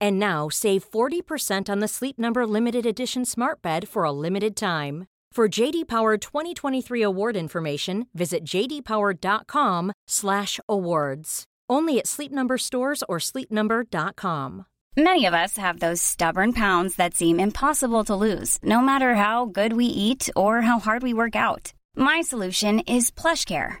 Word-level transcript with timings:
And 0.00 0.18
now 0.18 0.48
save 0.48 0.90
40% 0.90 1.68
on 1.68 1.80
the 1.80 1.88
Sleep 1.88 2.18
Number 2.18 2.46
limited 2.46 2.86
edition 2.86 3.24
Smart 3.24 3.62
Bed 3.62 3.88
for 3.88 4.04
a 4.04 4.12
limited 4.12 4.54
time. 4.56 5.06
For 5.32 5.48
JD 5.48 5.86
Power 5.86 6.16
2023 6.16 7.02
award 7.02 7.36
information, 7.36 8.06
visit 8.14 8.42
jdpower.com/awards. 8.44 11.44
Only 11.68 11.98
at 11.98 12.06
Sleep 12.06 12.32
Number 12.32 12.56
stores 12.58 13.02
or 13.08 13.18
sleepnumber.com. 13.18 14.66
Many 14.96 15.26
of 15.26 15.34
us 15.34 15.58
have 15.58 15.80
those 15.80 16.00
stubborn 16.00 16.54
pounds 16.54 16.96
that 16.96 17.14
seem 17.14 17.38
impossible 17.38 18.04
to 18.04 18.16
lose, 18.16 18.58
no 18.62 18.80
matter 18.80 19.16
how 19.16 19.44
good 19.44 19.74
we 19.74 19.84
eat 19.84 20.30
or 20.34 20.62
how 20.62 20.78
hard 20.78 21.02
we 21.02 21.12
work 21.12 21.36
out. 21.36 21.74
My 21.94 22.22
solution 22.22 22.80
is 22.80 23.10
PlushCare. 23.10 23.80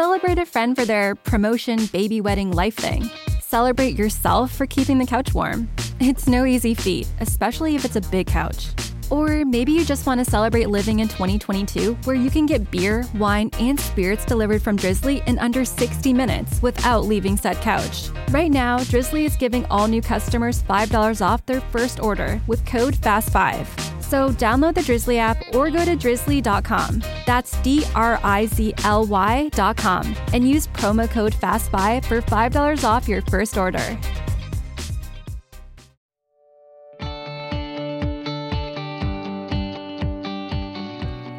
Celebrate 0.00 0.38
a 0.38 0.46
friend 0.46 0.74
for 0.74 0.86
their 0.86 1.14
promotion, 1.14 1.84
baby 1.92 2.22
wedding, 2.22 2.52
life 2.52 2.74
thing. 2.74 3.10
Celebrate 3.42 3.98
yourself 3.98 4.50
for 4.50 4.64
keeping 4.64 4.96
the 4.96 5.04
couch 5.04 5.34
warm. 5.34 5.68
It's 6.00 6.26
no 6.26 6.46
easy 6.46 6.72
feat, 6.72 7.06
especially 7.20 7.74
if 7.74 7.84
it's 7.84 7.96
a 7.96 8.00
big 8.00 8.26
couch. 8.26 8.68
Or 9.10 9.44
maybe 9.44 9.72
you 9.72 9.84
just 9.84 10.06
want 10.06 10.18
to 10.18 10.24
celebrate 10.24 10.70
living 10.70 11.00
in 11.00 11.08
2022 11.08 11.98
where 12.04 12.16
you 12.16 12.30
can 12.30 12.46
get 12.46 12.70
beer, 12.70 13.04
wine, 13.16 13.50
and 13.58 13.78
spirits 13.78 14.24
delivered 14.24 14.62
from 14.62 14.76
Drizzly 14.76 15.22
in 15.26 15.38
under 15.38 15.66
60 15.66 16.14
minutes 16.14 16.62
without 16.62 17.04
leaving 17.04 17.36
said 17.36 17.58
couch. 17.58 18.08
Right 18.30 18.50
now, 18.50 18.78
Drizzly 18.84 19.26
is 19.26 19.36
giving 19.36 19.66
all 19.66 19.86
new 19.86 20.00
customers 20.00 20.62
$5 20.62 21.20
off 21.20 21.44
their 21.44 21.60
first 21.60 22.00
order 22.00 22.40
with 22.46 22.64
code 22.64 22.94
FAST5. 22.94 23.99
So 24.10 24.30
download 24.30 24.74
the 24.74 24.82
Drizzly 24.82 25.18
app 25.18 25.38
or 25.54 25.70
go 25.70 25.84
to 25.84 25.94
drizzly.com. 25.94 27.00
That's 27.26 27.52
D 27.62 27.84
R 27.94 28.18
I 28.24 28.46
Z 28.46 28.74
L 28.82 29.06
Y.com 29.06 30.16
and 30.32 30.48
use 30.48 30.66
promo 30.66 31.08
code 31.08 31.32
FAST5 31.34 32.04
for 32.04 32.20
$5 32.20 32.84
off 32.84 33.06
your 33.06 33.22
first 33.22 33.56
order. 33.56 33.96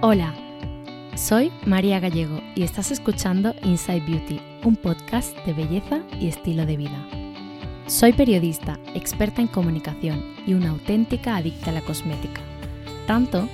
Hola, 0.01 0.33
soy 1.15 1.51
María 1.65 1.99
Gallego 1.99 2.41
y 2.55 2.63
estás 2.63 2.89
escuchando 2.89 3.53
Inside 3.63 3.99
Beauty, 3.99 4.41
un 4.63 4.77
podcast 4.77 5.37
de 5.45 5.53
belleza 5.53 6.01
y 6.19 6.27
estilo 6.27 6.65
de 6.65 6.77
vida. 6.77 7.05
Soy 7.87 8.13
periodista, 8.13 8.79
experta 8.95 9.41
en 9.41 9.47
comunicación 9.47 10.23
y 10.47 10.53
una 10.53 10.69
auténtica 10.69 11.35
adicta 11.35 11.69
a 11.71 11.73
la 11.73 11.81
cosmética. 11.81 12.41
Tanto 13.07 13.49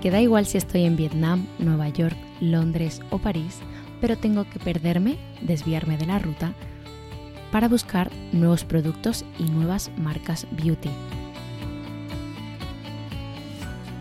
que 0.00 0.10
da 0.10 0.20
igual 0.20 0.46
si 0.46 0.58
estoy 0.58 0.84
en 0.84 0.96
Vietnam, 0.96 1.46
Nueva 1.58 1.88
York, 1.88 2.16
Londres 2.40 3.00
o 3.10 3.18
París, 3.18 3.58
pero 4.00 4.16
tengo 4.16 4.44
que 4.44 4.58
perderme, 4.58 5.18
desviarme 5.42 5.98
de 5.98 6.06
la 6.06 6.18
ruta, 6.18 6.54
para 7.52 7.68
buscar 7.68 8.10
nuevos 8.32 8.64
productos 8.64 9.24
y 9.38 9.44
nuevas 9.44 9.90
marcas 9.96 10.46
beauty. 10.52 10.90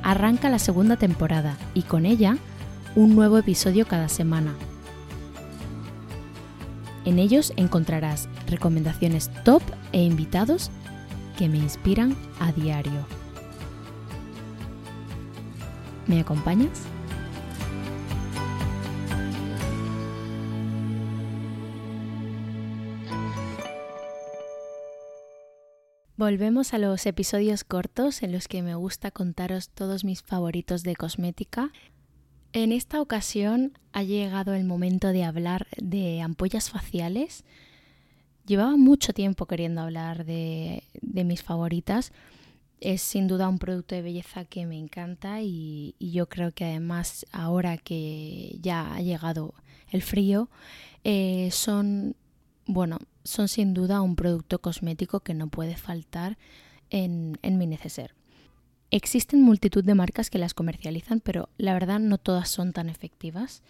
Arranca 0.03 0.49
la 0.49 0.59
segunda 0.59 0.95
temporada 0.95 1.57
y 1.73 1.83
con 1.83 2.05
ella 2.05 2.37
un 2.95 3.15
nuevo 3.15 3.37
episodio 3.37 3.85
cada 3.85 4.07
semana. 4.07 4.55
En 7.05 7.19
ellos 7.19 7.53
encontrarás 7.57 8.29
recomendaciones 8.47 9.31
top 9.43 9.63
e 9.91 10.03
invitados 10.03 10.71
que 11.37 11.49
me 11.49 11.57
inspiran 11.57 12.15
a 12.39 12.51
diario. 12.51 13.18
¿Me 16.09 16.19
acompañas? 16.19 16.87
Volvemos 26.17 26.73
a 26.73 26.79
los 26.79 27.05
episodios 27.05 27.63
cortos 27.63 28.23
en 28.23 28.31
los 28.31 28.47
que 28.47 28.63
me 28.63 28.73
gusta 28.73 29.11
contaros 29.11 29.69
todos 29.69 30.03
mis 30.03 30.23
favoritos 30.23 30.81
de 30.81 30.95
cosmética. 30.95 31.71
En 32.53 32.71
esta 32.71 33.01
ocasión 33.01 33.77
ha 33.93 34.01
llegado 34.01 34.55
el 34.55 34.65
momento 34.65 35.09
de 35.09 35.23
hablar 35.23 35.67
de 35.77 36.21
ampollas 36.21 36.71
faciales. 36.71 37.45
Llevaba 38.47 38.75
mucho 38.77 39.13
tiempo 39.13 39.45
queriendo 39.45 39.81
hablar 39.81 40.25
de, 40.25 40.83
mis 41.03 41.43
favoritas. 41.43 42.11
Es 42.79 43.01
sin 43.01 43.27
duda 43.27 43.49
un 43.49 43.59
producto 43.59 43.95
de 43.95 44.01
belleza 44.01 44.45
que 44.45 44.65
me 44.65 44.77
encanta 44.77 45.41
y, 45.41 45.95
yo 45.99 46.29
creo 46.29 46.51
que 46.53 46.65
además 46.65 47.25
ahora 47.31 47.77
que 47.77 48.57
ya 48.61 48.93
ha 48.93 49.01
llegado 49.01 49.53
el 49.91 50.01
frío, 50.01 50.49
eh, 51.03 51.49
son, 51.51 52.15
bueno, 52.65 52.99
son 53.23 53.47
sin 53.47 53.73
duda 53.73 54.01
un 54.01 54.15
producto 54.15 54.59
cosmético 54.59 55.19
que 55.19 55.33
no 55.33 55.47
puede 55.47 55.75
faltar 55.75 56.37
en, 56.89 57.37
mi 57.43 57.67
neceser. 57.67 58.15
Existen 58.91 59.41
multitud 59.41 59.83
de 59.83 59.95
marcas 59.95 60.29
que 60.29 60.39
las 60.39 60.53
comercializan, 60.53 61.19
pero 61.19 61.49
la 61.57 61.73
verdad 61.73 61.99
no 61.99 62.17
todas 62.17 62.49
son 62.49 62.73
tan 62.73 62.89
efectivas. 62.89 63.61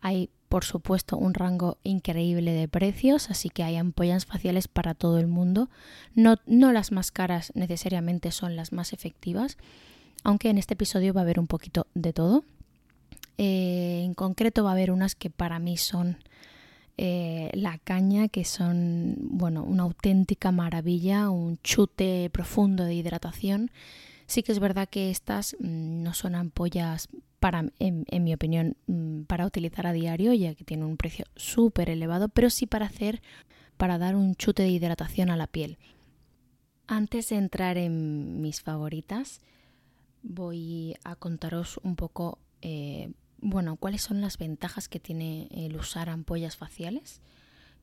Hay, 0.00 0.30
por 0.48 0.64
supuesto, 0.64 1.16
un 1.16 1.34
rango 1.34 1.78
increíble 1.82 2.52
de 2.52 2.68
precios, 2.68 3.30
así 3.30 3.50
que 3.50 3.62
hay 3.62 3.76
ampollas 3.76 4.26
faciales 4.26 4.68
para 4.68 4.94
todo 4.94 5.18
el 5.18 5.26
mundo. 5.26 5.68
No, 6.14 6.36
no 6.46 6.72
las 6.72 6.90
más 6.92 7.10
caras 7.10 7.52
necesariamente 7.54 8.30
son 8.32 8.56
las 8.56 8.72
más 8.72 8.92
efectivas, 8.92 9.58
aunque 10.24 10.50
en 10.50 10.58
este 10.58 10.74
episodio 10.74 11.12
va 11.12 11.20
a 11.20 11.24
haber 11.24 11.38
un 11.38 11.46
poquito 11.46 11.86
de 11.94 12.12
todo. 12.12 12.44
Eh, 13.36 14.02
en 14.04 14.14
concreto 14.14 14.64
va 14.64 14.70
a 14.70 14.72
haber 14.72 14.90
unas 14.90 15.14
que 15.14 15.30
para 15.30 15.58
mí 15.58 15.76
son 15.76 16.18
eh, 16.96 17.50
la 17.54 17.78
caña, 17.78 18.28
que 18.28 18.44
son, 18.44 19.16
bueno, 19.20 19.62
una 19.62 19.84
auténtica 19.84 20.50
maravilla, 20.50 21.30
un 21.30 21.58
chute 21.62 22.28
profundo 22.32 22.84
de 22.84 22.94
hidratación. 22.94 23.70
Sí 24.28 24.44
que 24.44 24.52
es 24.52 24.60
verdad 24.60 24.88
que 24.88 25.10
estas 25.10 25.56
mm, 25.58 26.02
no 26.04 26.14
son 26.14 26.36
ampollas 26.36 27.08
para, 27.40 27.72
en, 27.80 28.24
mi 28.24 28.32
opinión, 28.32 28.76
mm, 28.86 29.22
para 29.22 29.46
utilizar 29.46 29.88
a 29.88 29.92
diario, 29.92 30.32
ya 30.34 30.54
que 30.54 30.64
tienen 30.64 30.86
un 30.86 30.96
precio 30.96 31.24
súper 31.34 31.90
elevado, 31.90 32.28
pero 32.28 32.50
sí 32.50 32.66
para 32.66 32.86
hacer, 32.86 33.20
para 33.76 33.98
dar 33.98 34.14
un 34.14 34.36
chute 34.36 34.62
de 34.62 34.68
hidratación 34.68 35.30
a 35.30 35.36
la 35.36 35.48
piel. 35.48 35.78
Antes 36.86 37.30
de 37.30 37.36
entrar 37.36 37.76
en 37.78 38.40
mis 38.40 38.62
favoritas, 38.62 39.40
voy 40.22 40.94
a 41.02 41.16
contaros 41.16 41.80
un 41.82 41.96
poco 41.96 42.38
eh, 42.62 43.10
bueno, 43.40 43.76
¿cuáles 43.76 44.02
son 44.02 44.20
las 44.20 44.36
ventajas 44.36 44.88
que 44.88 45.00
tiene 45.00 45.48
el 45.52 45.76
usar 45.76 46.08
ampollas 46.08 46.56
faciales? 46.56 47.20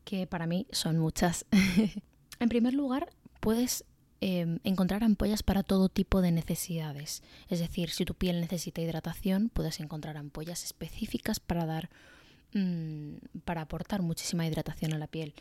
Que 0.04 0.28
para 0.28 0.48
mí 0.48 0.68
son 0.72 1.00
muchas. 1.00 1.46
en 2.40 2.50
primer 2.50 2.74
lugar, 2.74 3.10
puedes 3.40 3.86
em, 4.22 4.60
encontrar 4.64 5.04
ampollas 5.04 5.44
para 5.44 5.64
todo 5.64 5.90
tipo 5.90 6.22
de 6.22 6.32
necesidades. 6.32 7.24
Es 7.50 7.60
decir, 7.60 7.90
si 7.90 8.06
tu 8.06 8.14
piel 8.14 8.42
necesita 8.42 8.82
hidratación, 8.82 9.50
puedes 9.50 9.80
encontrar 9.80 10.18
ampollas 10.18 10.64
específicas 10.64 11.40
para 11.40 11.66
dar 11.66 11.90
mm, 12.54 13.42
para 13.44 13.62
aportar 13.62 14.02
muchísima 14.02 14.46
hidratación 14.48 14.94
a 14.94 14.98
la 14.98 15.08
piel. 15.08 15.34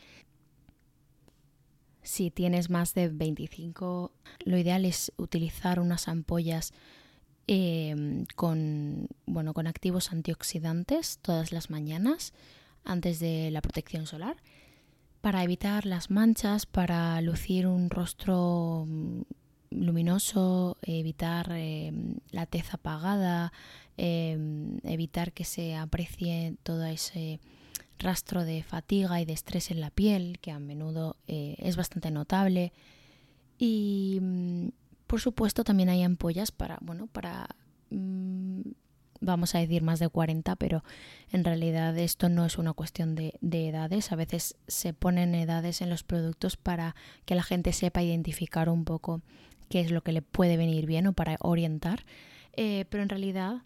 Si 2.02 2.30
tienes 2.30 2.68
más 2.68 2.92
de 2.92 3.08
25, 3.08 4.12
lo 4.44 4.58
ideal 4.58 4.84
es 4.84 5.10
utilizar 5.16 5.80
unas 5.80 6.06
ampollas 6.06 6.74
em, 7.46 8.26
con, 8.36 9.08
bueno, 9.24 9.54
con 9.54 9.66
activos 9.66 10.12
antioxidantes 10.12 11.18
todas 11.22 11.50
las 11.50 11.70
mañanas 11.70 12.34
antes 12.84 13.20
de 13.20 13.50
la 13.50 13.62
protección 13.62 14.06
solar 14.06 14.36
para 15.24 15.42
evitar 15.42 15.86
las 15.86 16.10
manchas, 16.10 16.66
para 16.66 17.18
lucir 17.22 17.66
un 17.66 17.88
rostro 17.88 18.84
mm, 18.86 19.22
luminoso, 19.70 20.76
evitar 20.82 21.50
em, 21.52 22.16
la 22.30 22.44
tez 22.44 22.74
apagada, 22.74 23.50
em, 23.96 24.76
evitar 24.82 25.32
que 25.32 25.44
se 25.44 25.76
aprecie 25.76 26.56
todo 26.62 26.84
ese 26.84 27.40
rastro 27.98 28.44
de 28.44 28.62
fatiga 28.62 29.18
y 29.18 29.24
de 29.24 29.32
estrés 29.32 29.70
en 29.70 29.80
la 29.80 29.88
piel, 29.88 30.40
que 30.42 30.50
a 30.50 30.58
menudo 30.58 31.16
eh, 31.26 31.56
es 31.58 31.76
bastante 31.76 32.10
notable. 32.10 32.74
Y 33.56 34.18
mm, 34.20 34.68
por 35.06 35.22
supuesto 35.22 35.64
también 35.64 35.88
hay 35.88 36.02
ampollas 36.02 36.52
para, 36.52 36.76
bueno, 36.82 37.06
para, 37.06 37.48
mm, 37.88 38.60
vamos 39.20 39.54
a 39.54 39.58
decir 39.58 39.82
más 39.82 39.98
de 39.98 40.08
40, 40.08 40.56
pero 40.56 40.84
en 41.30 41.44
realidad 41.44 41.96
esto 41.98 42.28
no 42.28 42.44
es 42.44 42.58
una 42.58 42.72
cuestión 42.72 43.14
de, 43.14 43.34
edades. 43.40 44.12
A 44.12 44.16
veces 44.16 44.56
se 44.66 44.92
ponen 44.92 45.34
edades 45.34 45.80
en 45.80 45.90
los 45.90 46.02
productos 46.04 46.56
para 46.56 46.94
que 47.24 47.34
la 47.34 47.42
gente 47.42 47.72
sepa 47.72 48.02
identificar 48.02 48.68
un 48.68 48.84
poco 48.84 49.22
qué 49.68 49.80
es 49.80 49.90
lo 49.90 50.02
que 50.02 50.12
le 50.12 50.22
puede 50.22 50.56
venir 50.56 50.86
bien 50.86 51.06
o 51.06 51.12
para 51.12 51.36
orientar. 51.40 52.04
Eh, 52.56 52.84
pero 52.88 53.02
en 53.02 53.08
realidad 53.08 53.62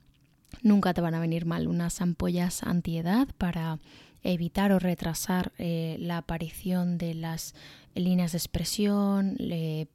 nunca 0.62 0.94
te 0.94 1.00
van 1.00 1.14
a 1.14 1.20
venir 1.20 1.44
mal 1.44 1.68
unas 1.68 2.00
ampollas 2.00 2.62
antiedad 2.62 3.28
para 3.36 3.78
evitar 4.22 4.72
o 4.72 4.78
retrasar 4.78 5.52
eh, 5.58 5.96
la 6.00 6.18
aparición 6.18 6.98
de 6.98 7.14
las 7.14 7.54
líneas 7.94 8.32
de 8.32 8.38
expresión, 8.38 9.36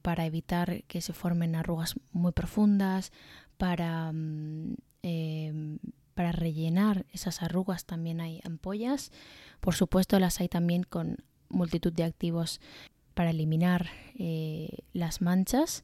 para 0.02 0.26
evitar 0.26 0.84
que 0.84 1.02
se 1.02 1.14
formen 1.14 1.56
arrugas 1.56 1.96
muy 2.12 2.32
profundas, 2.32 3.12
para, 3.58 4.12
em, 5.04 5.80
para 6.16 6.32
rellenar 6.32 7.06
esas 7.12 7.42
arrugas 7.42 7.86
también 7.86 8.22
hay 8.22 8.42
ampollas. 8.44 9.12
Por 9.60 9.76
supuesto 9.76 10.20
las 10.20 10.40
hay 10.40 10.50
también 10.50 10.84
con 10.84 11.18
multitud 11.50 11.94
de 11.94 12.04
activos 12.04 12.60
para 13.14 13.30
eliminar 13.30 13.90
eh, 14.16 14.80
las 14.94 15.22
manchas. 15.22 15.84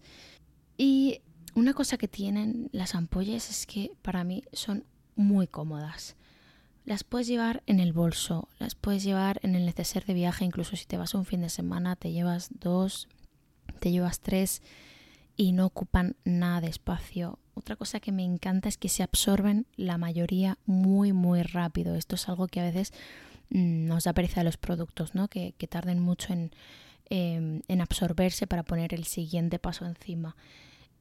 Y 0.78 1.22
una 1.56 1.74
cosa 1.74 1.98
que 1.98 2.08
tienen 2.08 2.70
las 2.72 2.96
ampollas 2.96 3.50
es 3.50 3.66
que 3.66 3.92
para 4.02 4.24
mí 4.24 4.44
son 4.54 4.86
muy 5.16 5.48
cómodas. 5.48 6.16
Las 6.86 7.04
puedes 7.04 7.28
llevar 7.28 7.62
en 7.68 7.80
el 7.80 7.94
bolso, 7.94 8.48
las 8.58 8.74
puedes 8.76 9.04
llevar 9.04 9.40
en 9.44 9.56
el 9.56 9.66
neceser 9.66 10.06
de 10.06 10.14
viaje, 10.14 10.46
incluso 10.46 10.76
si 10.76 10.86
te 10.86 10.98
vas 10.98 11.14
un 11.14 11.26
fin 11.26 11.42
de 11.42 11.50
semana, 11.50 11.96
te 11.96 12.12
llevas 12.12 12.50
dos, 12.60 13.08
te 13.80 13.92
llevas 13.92 14.22
tres 14.22 14.64
y 15.36 15.52
no 15.52 15.66
ocupan 15.66 16.16
nada 16.24 16.62
de 16.62 16.68
espacio. 16.68 17.38
Otra 17.60 17.76
cosa 17.76 18.00
que 18.00 18.12
me 18.12 18.24
encanta 18.24 18.70
es 18.70 18.78
que 18.78 18.90
se 18.90 19.04
absorben 19.04 19.68
la 19.76 19.98
mayoría 19.98 20.58
muy 20.66 21.14
muy 21.14 21.44
rápido. 21.44 21.96
Esto 21.96 22.16
es 22.16 22.28
algo 22.28 22.48
que 22.48 22.60
a 22.60 22.64
veces 22.64 22.94
mm, 23.50 23.86
nos 23.86 24.06
da 24.06 24.14
pereza 24.14 24.42
a 24.42 24.44
los 24.44 24.58
productos, 24.58 25.14
¿no? 25.14 25.28
que, 25.28 25.54
tarden 25.70 26.00
mucho 26.00 26.34
en, 26.34 26.52
em, 27.10 27.62
en, 27.68 27.82
absorberse 27.82 28.48
para 28.48 28.64
poner 28.64 28.94
el 28.94 29.06
siguiente 29.06 29.60
paso 29.60 29.86
encima. 29.86 30.36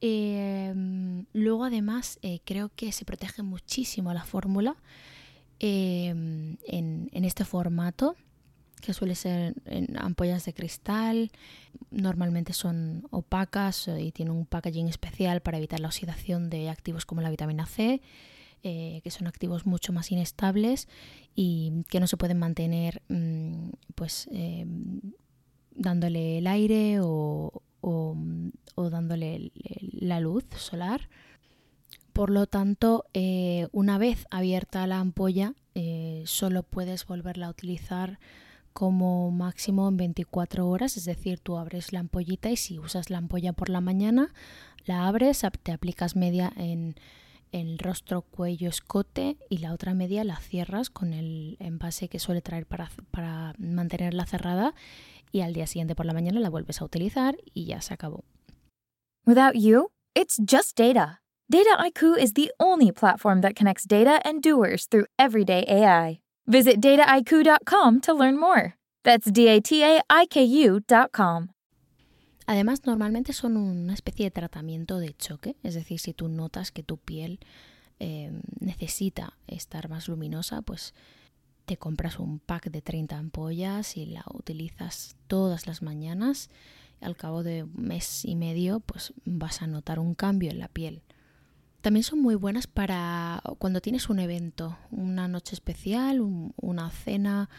Em, 0.01 1.25
luego 1.33 1.65
además 1.65 2.19
eh, 2.21 2.39
creo 2.45 2.69
que 2.75 2.91
se 2.91 3.05
protege 3.05 3.41
muchísimo 3.41 4.13
la 4.13 4.23
fórmula 4.23 4.77
Em, 5.61 6.55
en, 6.65 7.25
este 7.25 7.43
formato 7.43 8.15
que 8.81 8.93
suele 8.93 9.15
ser 9.15 9.53
en 9.65 9.97
ampollas 9.97 10.45
de 10.45 10.53
cristal, 10.53 11.31
normalmente 11.91 12.53
son 12.53 13.07
opacas 13.11 13.87
eh, 13.87 14.01
y 14.01 14.11
tienen 14.11 14.33
un 14.33 14.45
packaging 14.45 14.87
especial 14.87 15.41
para 15.41 15.57
evitar 15.57 15.79
la 15.79 15.87
oxidación 15.87 16.49
de 16.49 16.69
activos 16.69 17.05
como 17.05 17.21
la 17.21 17.29
vitamina 17.29 17.65
C, 17.65 18.01
eh, 18.63 18.99
que 19.03 19.11
son 19.11 19.27
activos 19.27 19.65
mucho 19.65 19.93
más 19.93 20.11
inestables 20.11 20.87
y 21.33 21.83
que 21.89 21.99
no 21.99 22.07
se 22.07 22.17
pueden 22.17 22.39
mantener 22.39 23.01
mm, 23.07 23.69
pues 23.95 24.27
em, 24.31 24.99
dándole 25.75 26.39
el 26.39 26.47
aire 26.47 26.99
o, 27.01 27.63
dándole 28.75 29.51
la 29.93 30.19
luz 30.19 30.45
solar. 30.57 31.09
Por 32.13 32.31
lo 32.31 32.47
tanto, 32.47 33.05
eh, 33.13 33.67
una 33.71 33.97
vez 33.97 34.27
abierta 34.29 34.85
la 34.87 34.99
ampolla, 34.99 35.53
eh, 35.75 36.23
solo 36.25 36.63
puedes 36.63 37.05
volverla 37.05 37.47
a 37.47 37.51
utilizar 37.51 38.19
como 38.79 39.29
máximo 39.29 39.89
en 39.89 39.97
24 39.97 40.65
horas, 40.65 40.95
es 40.95 41.03
decir, 41.03 41.41
tú 41.41 41.57
abres 41.57 41.91
la 41.91 41.99
ampollita 41.99 42.49
y 42.49 42.55
si 42.55 42.79
usas 42.79 43.09
la 43.09 43.17
ampolla 43.17 43.51
por 43.51 43.67
la 43.67 43.81
mañana, 43.81 44.33
la 44.85 45.05
abres, 45.05 45.45
te 45.63 45.73
aplicas 45.73 46.15
media 46.15 46.53
en 46.55 46.95
el 47.51 47.77
rostro, 47.77 48.21
cuello, 48.21 48.69
escote 48.69 49.35
y 49.49 49.57
la 49.57 49.73
otra 49.73 49.93
media 49.93 50.23
la 50.23 50.37
cierras 50.37 50.89
con 50.89 51.13
el 51.13 51.57
envase 51.59 52.07
que 52.07 52.19
suele 52.19 52.41
traer 52.41 52.65
para, 52.67 52.89
para 53.11 53.53
mantenerla 53.57 54.25
cerrada 54.25 54.73
y 55.33 55.41
al 55.41 55.51
día 55.51 55.67
siguiente 55.67 55.93
por 55.93 56.05
la 56.05 56.13
mañana 56.13 56.39
la 56.39 56.49
vuelves 56.49 56.81
a 56.81 56.85
utilizar 56.85 57.35
y 57.53 57.65
ya 57.65 57.81
se 57.81 57.93
acabó. 57.93 58.23
Without 59.25 59.55
you, 59.55 59.91
it's 60.15 60.37
just 60.37 60.79
data. 60.79 61.19
Data 61.49 61.75
IQ 61.85 62.17
is 62.17 62.31
the 62.31 62.49
only 62.59 62.93
platform 62.93 63.41
that 63.41 63.55
connects 63.57 63.83
data 63.85 64.21
and 64.23 64.41
doers 64.41 64.85
through 64.85 65.07
everyday 65.17 65.65
AI. 65.67 66.21
Visit 66.49 66.81
dataiku.com 66.81 68.01
to 68.01 68.11
learn 68.11 68.39
more. 68.39 68.73
That's 69.03 69.31
D 69.31 69.47
A 69.49 69.61
T 69.61 69.83
A 69.83 70.01
I 70.09 70.25
K 70.25 70.43
U.com. 70.43 71.49
Además, 72.47 72.87
normalmente 72.87 73.33
son 73.33 73.55
una 73.55 73.93
especie 73.93 74.25
de 74.25 74.31
tratamiento 74.31 74.97
de 74.97 75.13
choque, 75.13 75.57
es 75.61 75.75
decir, 75.75 75.99
si 75.99 76.13
tú 76.15 76.27
notas 76.27 76.71
que 76.71 76.81
tu 76.81 76.97
piel 76.97 77.39
eh, 77.99 78.31
necesita 78.59 79.37
estar 79.45 79.89
más 79.89 80.07
luminosa, 80.07 80.63
pues 80.63 80.95
te 81.65 81.77
compras 81.77 82.17
un 82.17 82.39
pack 82.39 82.71
de 82.71 82.81
30 82.81 83.15
ampollas 83.15 83.95
y 83.95 84.07
la 84.07 84.25
utilizas 84.33 85.15
todas 85.27 85.67
las 85.67 85.83
mañanas. 85.83 86.49
Al 86.99 87.15
cabo 87.15 87.43
de 87.43 87.65
un 87.65 87.73
mes 87.75 88.25
y 88.25 88.35
medio, 88.35 88.79
pues 88.79 89.13
vas 89.23 89.61
a 89.61 89.67
notar 89.67 89.99
un 89.99 90.15
cambio 90.15 90.49
en 90.49 90.57
la 90.57 90.67
piel. 90.67 91.03
También 91.81 92.03
son 92.03 92.21
muy 92.21 92.35
buenas 92.35 92.67
para 92.67 93.41
cuando 93.57 93.79
tienes 93.79 94.09
un 94.09 94.19
evento, 94.19 94.77
una 94.91 95.29
noche 95.29 95.55
especial, 95.55 96.19
una 96.57 96.89
cena, 96.89 97.49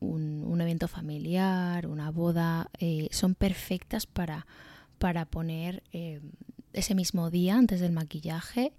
un, 0.00 0.60
evento 0.60 0.88
familiar, 0.88 1.86
una 1.86 2.10
boda. 2.10 2.70
Eh, 2.78 3.08
son 3.10 3.34
perfectas 3.34 4.06
para, 4.06 4.46
para 4.98 5.26
poner 5.26 5.82
eh, 5.92 6.20
ese 6.72 6.94
mismo 6.94 7.30
día 7.30 7.56
antes 7.56 7.80
del 7.80 7.92
maquillaje 7.92 8.72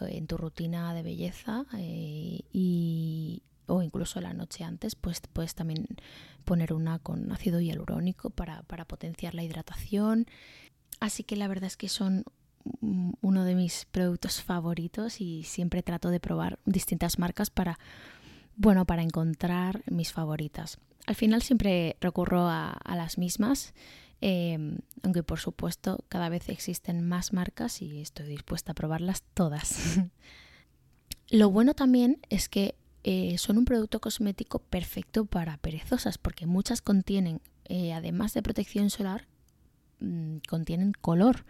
eh, 0.00 0.06
en 0.12 0.26
tu 0.26 0.38
rutina 0.38 0.94
de 0.94 1.02
belleza 1.02 1.66
y, 1.76 3.42
o 3.66 3.82
incluso 3.82 4.22
la 4.22 4.32
noche 4.32 4.64
antes, 4.64 4.94
pues 4.94 5.20
puedes 5.32 5.54
también 5.54 5.86
poner 6.44 6.72
una 6.72 6.98
con 6.98 7.30
ácido 7.30 7.60
hialurónico 7.60 8.30
para, 8.30 8.62
para 8.62 8.86
potenciar 8.86 9.34
la 9.34 9.42
hidratación. 9.42 10.26
Así 10.98 11.24
que 11.24 11.36
la 11.36 11.46
verdad 11.46 11.64
es 11.64 11.76
que 11.76 11.88
son 11.88 12.24
uno 12.80 13.44
de 13.44 13.54
mis 13.54 13.86
productos 13.90 14.42
favoritos 14.42 15.20
y 15.20 15.44
siempre 15.44 15.82
trato 15.82 16.10
de 16.10 16.20
probar 16.20 16.58
distintas 16.64 17.18
marcas 17.18 17.50
para, 17.50 17.78
bueno, 18.56 18.84
para 18.84 19.02
encontrar 19.02 19.82
mis 19.90 20.12
favoritas. 20.12 20.78
Al 21.06 21.14
final 21.14 21.42
siempre 21.42 21.96
recurro 22.00 22.46
a, 22.48 22.78
las 22.84 23.18
mismas, 23.18 23.74
em, 24.20 24.78
aunque 25.02 25.22
por 25.22 25.40
supuesto 25.40 26.04
cada 26.08 26.28
vez 26.28 26.48
existen 26.48 27.06
más 27.06 27.32
marcas 27.32 27.80
y 27.82 28.00
estoy 28.00 28.26
dispuesta 28.26 28.72
a 28.72 28.74
probarlas 28.74 29.22
todas. 29.34 29.98
Lo 31.30 31.50
bueno 31.50 31.74
también 31.74 32.18
es 32.28 32.48
que 32.48 32.74
eh, 33.02 33.38
son 33.38 33.56
un 33.56 33.64
producto 33.64 34.00
cosmético 34.00 34.58
perfecto 34.58 35.24
para 35.24 35.56
perezosas 35.56 36.18
porque 36.18 36.46
muchas 36.46 36.82
contienen, 36.82 37.40
eh, 37.64 37.92
además 37.92 38.34
de 38.34 38.42
protección 38.42 38.90
solar, 38.90 39.26
mm, 40.00 40.38
contienen 40.48 40.92
color. 40.92 41.44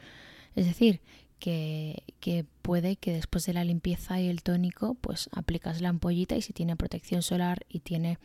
Es 0.61 0.67
decir, 0.67 1.01
que, 1.39 2.45
puede 2.61 2.97
que 2.97 3.15
después 3.15 3.47
de 3.47 3.55
la 3.55 3.65
limpieza 3.65 4.21
y 4.21 4.29
el 4.29 4.43
tónico, 4.43 4.93
pues 4.93 5.31
aplicas 5.33 5.81
la 5.81 5.89
ampollita 5.89 6.37
y 6.37 6.43
si 6.43 6.53
tiene 6.53 6.77
protección 6.77 7.23
solar 7.23 7.65
y 7.67 7.81
tiene 7.81 8.19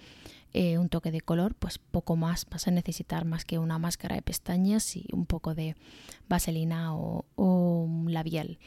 eh, 0.52 0.78
un 0.78 0.90
toque 0.90 1.12
de 1.12 1.22
color, 1.22 1.56
pues 1.56 1.78
poco 1.78 2.18
más 2.18 2.46
vas 2.52 2.68
a 2.68 2.72
necesitar 2.72 3.24
más 3.24 3.46
que 3.46 3.58
una 3.58 3.80
máscara 3.80 4.18
de 4.18 4.22
pestañas 4.22 4.98
y 4.98 5.08
un 5.14 5.26
poco 5.26 5.56
de 5.56 5.78
vaselina 6.28 6.94
o, 6.94 7.24
o 7.36 7.88
labial. 8.06 8.60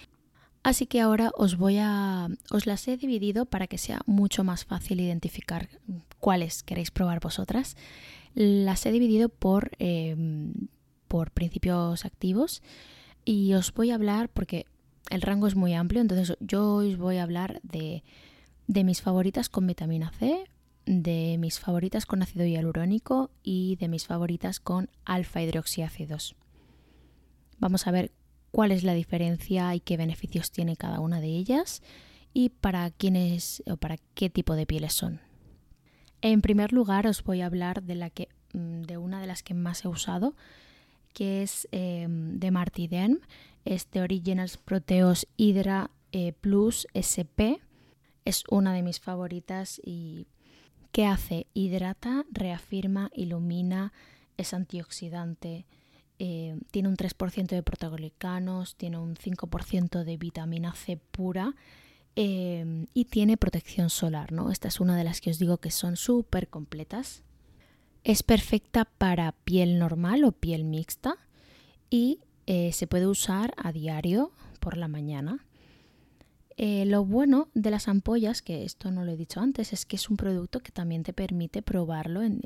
Así 0.62 0.86
que 0.86 1.02
ahora 1.02 1.30
os 1.36 1.58
voy 1.58 1.76
a 1.78 2.28
os 2.50 2.64
las 2.64 2.88
he 2.88 2.96
dividido 2.96 3.44
para 3.44 3.66
que 3.66 3.76
sea 3.76 4.00
mucho 4.06 4.44
más 4.44 4.64
fácil 4.64 4.98
identificar 5.00 5.68
cuáles 6.20 6.62
queréis 6.62 6.90
probar 6.90 7.20
vosotras. 7.20 7.76
Las 8.34 8.86
he 8.86 8.92
dividido 8.92 9.28
por, 9.28 9.72
em, 9.78 10.54
por 11.06 11.32
principios 11.32 12.06
activos 12.06 12.62
y 13.28 13.52
os 13.52 13.74
voy 13.74 13.90
a 13.90 13.94
hablar, 13.94 14.30
porque 14.30 14.64
el 15.10 15.20
rango 15.20 15.48
es 15.48 15.54
muy 15.54 15.74
amplio, 15.74 16.00
entonces 16.00 16.38
yo 16.40 16.76
os 16.76 16.96
voy 16.96 17.18
a 17.18 17.24
hablar 17.24 17.60
de, 17.62 18.02
mis 18.68 19.02
favoritas 19.02 19.50
con 19.50 19.66
vitamina 19.66 20.10
C, 20.18 20.44
de 20.86 21.36
mis 21.38 21.60
favoritas 21.60 22.06
con 22.06 22.22
ácido 22.22 22.46
hialurónico 22.46 23.30
y 23.42 23.76
de 23.76 23.88
mis 23.88 24.06
favoritas 24.06 24.60
con 24.60 24.88
alfa 25.04 25.42
hidroxiácidos. 25.42 26.36
Vamos 27.58 27.86
a 27.86 27.90
ver 27.90 28.12
cuál 28.50 28.72
es 28.72 28.82
la 28.82 28.94
diferencia 28.94 29.74
y 29.74 29.80
qué 29.80 29.98
beneficios 29.98 30.50
tiene 30.50 30.76
cada 30.76 30.98
una 30.98 31.20
de 31.20 31.28
ellas 31.28 31.82
y 32.32 32.48
para 32.48 32.90
quiénes 32.90 33.62
o 33.70 33.76
para 33.76 33.98
qué 34.14 34.30
tipo 34.30 34.54
de 34.54 34.64
pieles 34.64 34.94
son. 34.94 35.20
En 36.22 36.40
primer 36.40 36.72
lugar 36.72 37.06
os 37.06 37.22
voy 37.22 37.42
a 37.42 37.46
hablar 37.46 37.82
de, 37.82 38.26
mm, 38.54 38.98
una 38.98 39.20
de 39.20 39.26
las 39.26 39.42
que 39.42 39.52
más 39.52 39.84
he 39.84 39.88
usado, 39.88 40.34
que 41.18 41.42
es 41.42 41.66
em, 41.72 42.38
de 42.38 42.52
Martiderm, 42.52 43.18
es 43.64 43.90
de 43.90 44.02
Originals 44.02 44.56
Proteos 44.56 45.26
Hydra 45.36 45.90
eh, 46.12 46.32
Plus 46.32 46.86
SP. 46.94 47.58
Es 48.24 48.44
una 48.48 48.72
de 48.72 48.84
mis 48.84 49.00
favoritas 49.00 49.80
y 49.84 50.28
¿qué 50.92 51.06
hace? 51.06 51.48
Hidrata, 51.54 52.24
reafirma, 52.30 53.10
ilumina, 53.12 53.92
es 54.36 54.54
antioxidante, 54.54 55.66
eh, 56.20 56.56
tiene 56.70 56.88
un 56.88 56.96
3% 56.96 57.48
de 57.48 57.64
proteoglicanos, 57.64 58.76
tiene 58.76 58.98
un 58.98 59.16
5% 59.16 60.04
de 60.04 60.16
vitamina 60.18 60.72
C 60.72 60.98
pura 60.98 61.56
eh, 62.14 62.86
y 62.94 63.06
tiene 63.06 63.36
protección 63.36 63.90
solar, 63.90 64.30
¿no? 64.30 64.52
Esta 64.52 64.68
es 64.68 64.78
una 64.78 64.96
de 64.96 65.02
las 65.02 65.20
que 65.20 65.30
os 65.30 65.40
digo 65.40 65.56
que 65.58 65.72
son 65.72 65.96
súper 65.96 66.46
completas. 66.46 67.24
Es 68.08 68.22
perfecta 68.22 68.86
para 68.86 69.32
piel 69.32 69.78
normal 69.78 70.24
o 70.24 70.32
piel 70.32 70.64
mixta 70.64 71.18
y 71.90 72.20
eh, 72.46 72.72
se 72.72 72.86
puede 72.86 73.06
usar 73.06 73.52
a 73.58 73.70
diario 73.70 74.32
por 74.60 74.78
la 74.78 74.88
mañana. 74.88 75.44
lo 76.56 77.04
bueno 77.04 77.48
de 77.52 77.70
las 77.70 77.86
ampollas, 77.86 78.40
que 78.40 78.64
esto 78.64 78.90
no 78.90 79.04
lo 79.04 79.12
he 79.12 79.16
dicho 79.18 79.40
antes, 79.40 79.74
es 79.74 79.84
que 79.84 79.96
es 79.96 80.08
un 80.08 80.16
producto 80.16 80.60
que 80.60 80.72
también 80.72 81.02
te 81.02 81.12
permite 81.12 81.60
probarlo 81.60 82.22
en 82.22 82.40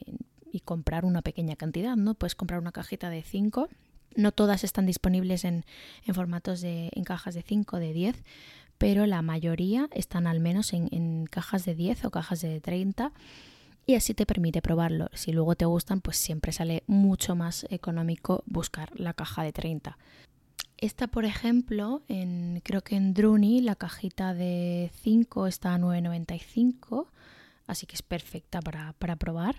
y 0.50 0.59
comprar 0.59 1.04
una 1.04 1.23
pequeña 1.23 1.54
cantidad, 1.54 1.95
¿no? 1.95 2.14
Puedes 2.14 2.35
comprar 2.35 2.59
una 2.59 2.73
cajita 2.73 3.09
de 3.09 3.23
5. 3.23 3.69
No 4.16 4.33
todas 4.33 4.64
están 4.64 4.85
disponibles 4.85 5.45
en, 5.45 5.64
formatos 6.12 6.61
de, 6.61 6.90
en 6.92 7.04
cajas 7.04 7.37
de 7.37 7.42
5 7.42 7.78
de 7.78 7.92
10, 7.92 8.16
pero 8.78 9.07
la 9.07 9.23
mayoría 9.23 9.88
están 9.92 10.26
al 10.26 10.40
menos 10.40 10.73
en, 10.73 10.88
en 10.90 11.26
cajas 11.26 11.64
de 11.64 11.76
10 11.76 12.04
o 12.04 12.11
cajas 12.11 12.40
de 12.40 12.61
30 12.61 13.12
y 13.87 13.95
así 13.95 14.15
te 14.15 14.27
permite 14.27 14.62
probarlo. 14.62 15.09
Si 15.12 15.33
luego 15.33 15.55
te 15.55 15.65
gustan, 15.65 16.01
pues 16.01 16.17
siempre 16.17 16.53
sale 16.53 16.83
mucho 16.87 17.35
más 17.35 17.67
económico 17.71 18.43
buscar 18.47 18.99
la 18.99 19.15
caja 19.15 19.43
de 19.43 19.53
30. 19.53 19.99
Esta, 20.79 21.07
por 21.07 21.25
ejemplo, 21.25 22.03
en, 22.09 22.61
creo 22.65 22.83
que 22.83 22.97
en 22.97 23.15
Druni 23.15 23.61
la 23.61 23.77
cajita 23.77 24.35
de 24.35 24.91
5 25.03 25.47
está 25.47 25.75
a 25.75 25.79
9,95, 25.79 27.07
así 27.67 27.87
que 27.87 27.95
es 27.95 28.03
perfecta 28.03 28.61
para, 28.61 28.93
para 28.95 29.17
probar 29.17 29.57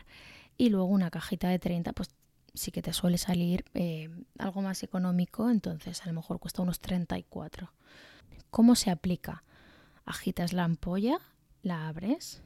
y 0.58 0.70
luego 0.70 0.88
una 0.88 1.10
cajita 1.10 1.50
de 1.50 1.60
30 1.60 1.94
pues 1.94 2.10
sí 2.54 2.72
que 2.72 2.82
te 2.82 2.94
suele 2.94 3.18
salir 3.18 3.66
eh, 3.74 4.10
algo 4.38 4.62
más 4.62 4.84
económico, 4.84 5.50
entonces 5.50 6.02
a 6.04 6.08
lo 6.08 6.14
mejor 6.14 6.40
cuesta 6.40 6.62
unos 6.62 6.80
34. 6.80 7.72
¿Cómo 8.50 8.76
se 8.76 8.92
aplica? 8.92 9.44
Agitas 10.06 10.54
la 10.54 10.64
ampolla, 10.64 11.20
la 11.64 11.88
abres, 11.88 12.44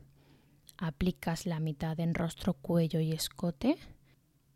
aplicas 0.77 1.45
la 1.45 1.59
mitad 1.59 1.99
en 1.99 2.13
rostro, 2.13 2.53
cuello 2.53 2.99
y 2.99 3.11
escote, 3.11 3.77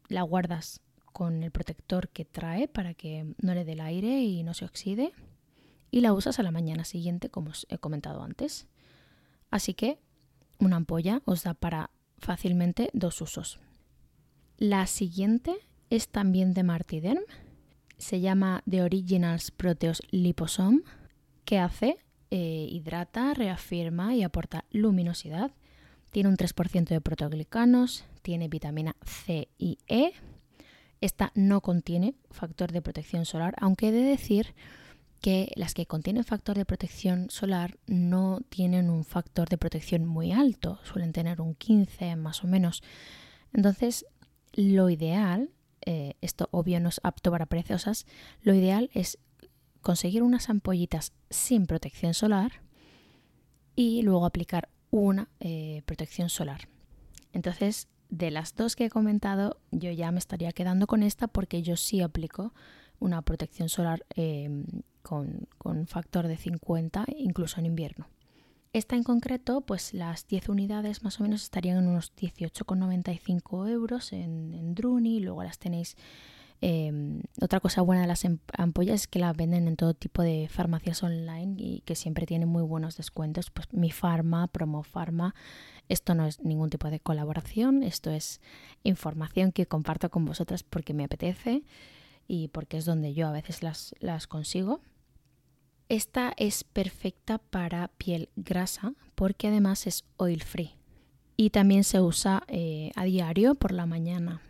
la 0.08 0.22
guardas 0.22 0.82
con 1.12 1.44
el 1.44 1.51
protector 1.51 2.10
que 2.10 2.25
trae 2.25 2.68
para 2.68 2.94
que 2.94 3.34
no 3.42 3.54
le 3.54 3.66
dé 3.66 3.74
el 3.74 3.82
aire 3.82 4.22
y 4.22 4.44
no 4.44 4.54
se 4.54 4.66
oxide 4.66 5.13
y 5.92 6.01
la 6.01 6.13
usas 6.13 6.40
a 6.40 6.44
la 6.44 6.51
mañana 6.51 6.86
siguiente 6.86 7.30
como 7.30 7.51
os 7.51 7.68
he 7.70 7.78
comentado 7.78 8.24
antes. 8.24 8.68
Así 9.50 9.74
que 9.74 10.00
una 10.60 10.78
ampolla 10.78 11.22
os 11.25 11.44
da 11.44 11.54
para 11.54 11.92
fácilmente 12.18 12.90
dos 12.94 13.22
usos. 13.22 13.60
La 14.58 14.88
siguiente 14.88 15.56
es 15.90 16.08
también 16.08 16.54
de 16.54 16.63
Martiderm. 16.63 17.24
Se 17.98 18.22
llama 18.22 18.63
The 18.70 18.84
Originals 18.84 19.51
Proteos 19.51 20.01
Liposome, 20.12 20.82
que 21.46 21.60
hace, 21.60 21.98
eh, 22.30 22.68
hidrata, 22.70 23.34
reafirma 23.34 24.16
y 24.16 24.24
aporta 24.24 24.66
luminosidad. 24.72 25.51
Tiene 26.12 26.30
un 26.30 26.38
3% 26.38 26.89
de 26.89 27.01
proteoglicanos, 27.01 28.06
tiene 28.22 28.48
vitamina 28.48 28.96
C 29.03 29.50
y 29.58 29.80
E. 29.88 30.13
Esta 31.00 31.32
no 31.36 31.62
contiene 31.62 32.15
factor 32.30 32.72
de 32.72 32.82
protección 32.82 33.25
solar, 33.25 33.56
aunque 33.60 33.89
he 33.89 33.91
de 33.91 34.03
decir 34.03 34.53
que 35.22 35.51
las 35.56 35.74
que 35.74 35.86
contienen 35.86 36.24
factor 36.24 36.58
de 36.58 36.65
protección 36.65 37.30
solar 37.30 37.77
no 37.88 38.41
tienen 38.50 38.89
un 38.89 39.06
factor 39.06 39.48
de 39.50 39.58
protección 39.58 40.06
muy 40.06 40.32
alto, 40.32 40.80
suelen 40.84 41.13
tener 41.13 41.41
un 41.41 41.56
15 41.56 42.15
más 42.15 42.44
o 42.44 42.48
menos. 42.48 42.82
Entonces, 43.53 44.06
lo 44.53 44.89
ideal, 44.89 45.51
eh, 45.86 46.15
esto 46.22 46.50
obvio 46.51 46.80
no 46.80 46.89
es 46.89 47.00
apto 47.03 47.32
para 47.32 47.46
preciosas, 47.46 48.06
lo 48.41 48.53
ideal 48.53 48.89
es 48.94 49.20
conseguir 49.82 50.24
unas 50.24 50.50
ampollitas 50.50 51.13
sin 51.30 51.68
protección 51.68 52.13
solar 52.13 52.62
y 53.75 54.01
luego 54.01 54.25
aplicar 54.25 54.70
una 54.92 55.30
eh, 55.40 55.82
protección 55.86 56.30
solar. 56.30 56.68
Entonces, 57.34 57.88
de 58.10 58.30
las 58.30 58.56
dos 58.56 58.76
que 58.76 58.86
he 58.86 58.90
comentado, 58.90 59.58
yo 59.72 59.90
ya 59.92 60.12
me 60.12 60.20
estaría 60.20 60.52
quedando 60.52 60.86
con 60.86 61.02
esta 61.02 61.28
porque 61.28 61.64
yo 61.64 61.78
sí 61.78 62.02
aplico 62.02 62.54
una 63.00 63.22
protección 63.22 63.70
solar 63.70 64.06
eh, 64.16 64.50
con, 65.02 65.48
factor 65.88 66.28
de 66.28 66.38
50 66.38 67.06
incluso 67.18 67.60
en 67.60 67.66
invierno. 67.66 68.08
Esta 68.74 68.96
en 68.96 69.04
concreto, 69.04 69.62
pues 69.62 69.94
las 69.94 70.28
10 70.28 70.50
unidades 70.50 71.04
más 71.04 71.20
o 71.20 71.24
menos 71.24 71.44
estarían 71.44 71.78
en 71.78 71.88
unos 71.88 72.14
18,95 72.16 73.70
euros 73.70 74.14
en, 74.14 74.54
en 74.54 74.76
Druni, 74.76 75.20
luego 75.20 75.44
las 75.44 75.60
tenéis 75.60 75.98
em, 76.62 77.22
otra 77.41 77.60
cosa 77.60 77.82
buena 77.82 78.03
de 78.03 78.08
las 78.08 78.24
em, 78.24 78.38
ampollas 78.53 79.01
es 79.01 79.08
que 79.08 79.20
las 79.20 79.36
venden 79.36 79.68
en 79.68 79.75
todo 79.75 79.94
tipo 79.94 80.22
de 80.22 80.48
farmacias 80.50 81.03
online 81.03 81.56
y 81.58 81.82
que 81.82 81.96
siempre 81.96 82.25
tienen 82.25 82.48
muy 82.48 82.63
buenos 82.63 82.98
descuentos. 82.98 83.50
Pues 83.50 83.68
mi 83.74 83.91
farma, 83.91 84.48
promo 84.48 84.84
farma. 84.84 85.36
Esto 85.89 86.15
no 86.15 86.25
es 86.25 86.39
ningún 86.41 86.70
tipo 86.70 86.89
de 86.89 87.00
colaboración, 87.00 87.84
esto 87.84 88.12
es 88.12 88.39
información 88.84 89.51
que 89.51 89.65
comparto 89.65 90.10
con 90.10 90.24
vosotras 90.24 90.63
porque 90.63 90.94
me 90.94 91.03
apetece 91.03 91.63
y 92.27 92.48
porque 92.48 92.77
es 92.77 92.86
donde 92.86 93.13
yo 93.13 93.27
a 93.27 93.32
veces 93.32 93.62
las, 93.62 93.94
las 94.00 94.27
consigo. 94.27 94.80
Esta 95.89 96.34
es 96.38 96.63
perfecta 96.63 97.39
para 97.39 97.89
piel 97.89 98.30
grasa 98.38 98.94
porque 99.15 99.50
además 99.50 99.88
es 99.88 100.06
oil 100.15 100.41
free 100.41 100.75
y 101.36 101.50
también 101.50 101.84
se 101.84 102.00
usa 102.00 102.44
eh, 102.48 102.91
a 102.96 103.03
diario 103.03 103.56
por 103.56 103.72
la 103.72 103.86
mañana. 103.86 104.41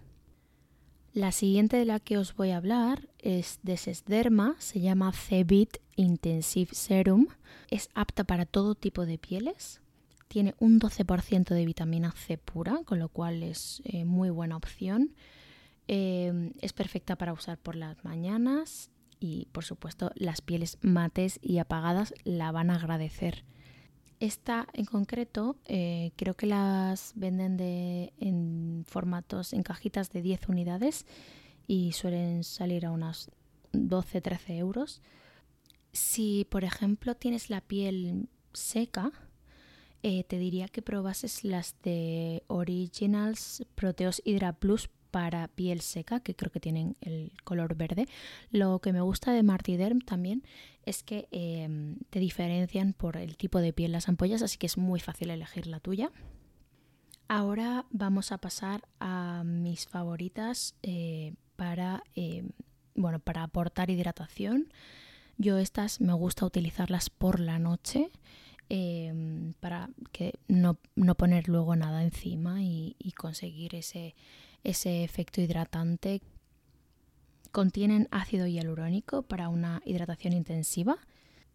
La 1.13 1.33
siguiente 1.33 1.75
de 1.75 1.83
la 1.83 1.99
que 1.99 2.17
os 2.17 2.35
voy 2.35 2.51
a 2.51 2.57
hablar 2.57 3.09
es 3.19 3.59
de 3.63 3.75
Sesderma, 3.75 4.55
se 4.59 4.79
llama 4.79 5.11
Cebit 5.11 5.79
Intensive 5.97 6.73
Serum. 6.73 7.27
Es 7.69 7.89
apta 7.93 8.23
para 8.23 8.45
todo 8.45 8.75
tipo 8.75 9.05
de 9.05 9.17
pieles. 9.17 9.81
Tiene 10.29 10.55
un 10.59 10.79
12% 10.79 11.53
de 11.53 11.65
vitamina 11.65 12.13
C 12.13 12.37
pura, 12.37 12.79
con 12.85 12.99
lo 12.99 13.09
cual 13.09 13.43
es 13.43 13.81
eh, 13.83 14.05
muy 14.05 14.29
buena 14.29 14.55
opción. 14.55 15.13
Eh, 15.89 16.53
es 16.61 16.71
perfecta 16.71 17.17
para 17.17 17.33
usar 17.33 17.57
por 17.57 17.75
las 17.75 18.05
mañanas 18.05 18.89
y 19.19 19.49
por 19.51 19.65
supuesto 19.65 20.11
las 20.15 20.39
pieles 20.39 20.77
mates 20.81 21.39
y 21.41 21.57
apagadas 21.57 22.13
la 22.23 22.53
van 22.53 22.69
a 22.69 22.75
agradecer. 22.75 23.43
Esta 24.21 24.67
en 24.73 24.85
concreto 24.85 25.55
eh, 25.65 26.11
creo 26.15 26.35
que 26.35 26.45
las 26.45 27.13
venden 27.15 27.57
de, 27.57 28.13
en 28.19 28.85
formatos, 28.87 29.51
en 29.51 29.63
cajitas 29.63 30.11
de 30.11 30.21
10 30.21 30.47
unidades 30.47 31.07
y 31.65 31.93
suelen 31.93 32.43
salir 32.43 32.85
a 32.85 32.91
unas 32.91 33.31
12-13 33.73 34.59
euros. 34.59 35.01
Si 35.91 36.45
por 36.51 36.63
ejemplo 36.63 37.15
tienes 37.15 37.49
la 37.49 37.61
piel 37.61 38.29
seca, 38.53 39.11
eh, 40.03 40.23
te 40.25 40.37
diría 40.37 40.67
que 40.67 40.83
probases 40.83 41.43
las 41.43 41.75
de 41.81 42.43
Originals 42.45 43.65
Proteos 43.73 44.21
Hydra 44.23 44.53
Plus 44.53 44.87
para 45.11 45.49
piel 45.49 45.81
seca, 45.81 46.21
que 46.21 46.35
creo 46.35 46.51
que 46.51 46.59
tienen 46.59 46.95
el 47.01 47.33
color 47.43 47.75
verde. 47.75 48.07
Lo 48.49 48.79
que 48.79 48.93
me 48.93 49.01
gusta 49.01 49.33
de 49.33 49.43
Martiderm 49.43 49.99
también 49.99 50.43
es 50.85 51.03
que 51.03 51.27
em, 51.31 51.97
te 52.09 52.19
diferencian 52.19 52.93
por 52.93 53.17
el 53.17 53.37
tipo 53.37 53.59
de 53.59 53.73
piel 53.73 53.91
las 53.91 54.09
ampollas, 54.09 54.41
así 54.41 54.57
que 54.57 54.65
es 54.65 54.77
muy 54.77 54.99
fácil 54.99 55.29
elegir 55.29 55.67
la 55.67 55.79
tuya. 55.79 56.11
Ahora 57.27 57.85
vamos 57.91 58.31
a 58.31 58.39
pasar 58.39 58.87
a 58.99 59.43
mis 59.45 59.87
favoritas 59.87 60.75
eh, 60.81 61.33
para, 61.55 62.03
em, 62.15 62.49
bueno, 62.95 63.19
para 63.19 63.43
aportar 63.43 63.89
hidratación. 63.89 64.73
Yo 65.37 65.57
estas 65.57 66.01
me 66.01 66.13
gusta 66.13 66.45
utilizarlas 66.45 67.09
por 67.09 67.39
la 67.39 67.59
noche. 67.59 68.09
Em, 68.73 69.53
para 69.59 69.89
que 70.13 70.39
no, 70.47 70.77
poner 71.15 71.49
luego 71.49 71.75
nada 71.75 72.03
encima 72.03 72.63
y 72.63 73.13
conseguir 73.17 73.75
ese, 73.75 74.15
ese 74.63 75.03
efecto 75.03 75.41
hidratante. 75.41 76.21
Contienen 77.51 78.07
ácido 78.11 78.47
hialurónico 78.47 79.23
para 79.23 79.49
una 79.49 79.81
hidratación 79.85 80.33
intensiva 80.33 80.97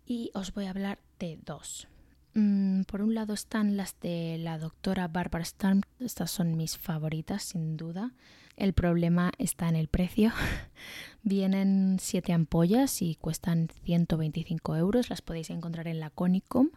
y 0.05 0.31
os 0.35 0.53
voy 0.53 0.67
a 0.67 0.71
hablar 0.71 0.99
de 1.19 1.39
dos. 1.45 1.89
Mm, 2.35 2.83
por 2.83 3.01
un 3.01 3.15
lado 3.15 3.33
están 3.33 3.79
las 3.79 3.99
de 4.01 4.37
la 4.39 4.59
doctora 4.59 5.09
Barbara 5.09 5.45
Sturm, 5.45 5.81
estas 6.01 6.31
son 6.31 6.55
mis 6.57 6.77
favoritas 6.77 7.43
sin 7.43 7.79
duda. 7.79 8.13
El 8.57 8.75
problema 8.75 9.33
está 9.39 9.69
en 9.69 9.77
el 9.77 9.89
precio. 9.89 10.33
Vienen 11.23 11.97
siete 11.99 12.33
ampollas 12.35 13.03
y 13.03 13.15
cuestan 13.15 13.69
125 13.85 14.77
euros. 14.77 15.11
Las 15.11 15.23
podéis 15.23 15.51
encontrar 15.51 15.89
en 15.89 15.99
la 15.99 16.11
Conicom. 16.11 16.71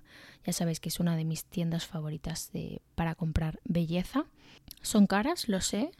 Ya 0.45 0.53
sabéis 0.53 0.79
que 0.79 0.89
es 0.89 0.99
una 0.99 1.15
de 1.15 1.25
mis 1.25 1.45
tiendas 1.45 1.85
favoritas 1.85 2.51
de, 2.51 2.81
para 2.95 3.15
comprar 3.15 3.59
belleza. 3.63 4.25
Son 4.81 5.07
caras, 5.07 5.47
lo 5.47 5.61
sé, 5.61 5.91